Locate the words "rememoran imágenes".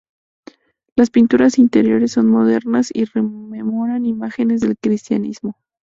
3.05-4.59